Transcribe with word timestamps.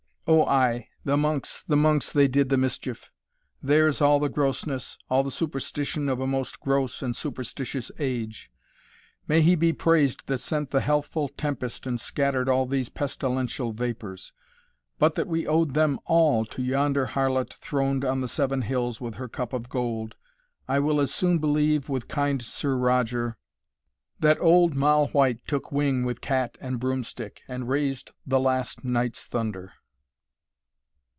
O 0.27 0.45
ay! 0.45 0.87
the 1.03 1.17
Monks, 1.17 1.61
the 1.67 1.75
Monks 1.75 2.09
they 2.09 2.27
did 2.27 2.47
the 2.47 2.57
mischief! 2.57 3.11
Theirs 3.61 3.99
all 3.99 4.17
the 4.17 4.29
grossness, 4.29 4.97
all 5.09 5.23
the 5.23 5.31
superstition 5.31 6.07
Of 6.07 6.21
a 6.21 6.27
most 6.27 6.61
gross 6.61 7.01
and 7.01 7.13
superstitious 7.13 7.91
age 7.99 8.49
May 9.27 9.41
He 9.41 9.55
be 9.55 9.73
praised 9.73 10.27
that 10.27 10.37
sent 10.37 10.69
the 10.69 10.79
healthful 10.79 11.27
tempest 11.27 11.85
And 11.85 11.99
scatter'd 11.99 12.47
all 12.47 12.65
these 12.65 12.87
pestilential 12.87 13.73
vapours! 13.73 14.31
But 14.99 15.15
that 15.15 15.27
we 15.27 15.45
owed 15.47 15.73
them 15.73 15.99
all 16.05 16.45
to 16.45 16.61
yonder 16.61 17.07
Harlot 17.07 17.51
Throned 17.51 18.05
on 18.05 18.21
the 18.21 18.29
seven 18.29 18.61
hills 18.61 19.01
with 19.01 19.15
her 19.15 19.27
cup 19.27 19.51
of 19.51 19.67
gold, 19.67 20.15
I 20.65 20.79
will 20.79 21.01
as 21.01 21.13
soon 21.13 21.39
believe, 21.39 21.89
with 21.89 22.07
kind 22.07 22.41
Sir 22.41 22.77
Roger, 22.77 23.37
That 24.19 24.39
old 24.39 24.77
Moll 24.77 25.07
White 25.09 25.45
took 25.45 25.73
wing 25.73 26.05
with 26.05 26.21
cat 26.21 26.57
and 26.61 26.79
broomstick, 26.79 27.41
And 27.49 27.67
raised 27.67 28.11
the 28.25 28.39
last 28.39 28.85
night's 28.85 29.25
thunder. 29.25 29.73